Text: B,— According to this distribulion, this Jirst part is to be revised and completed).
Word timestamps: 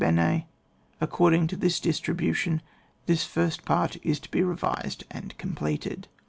B,— 0.03 0.47
According 0.99 1.45
to 1.45 1.55
this 1.55 1.79
distribulion, 1.79 2.63
this 3.05 3.23
Jirst 3.27 3.63
part 3.65 3.97
is 4.03 4.19
to 4.21 4.31
be 4.31 4.41
revised 4.41 5.03
and 5.11 5.37
completed). 5.37 6.07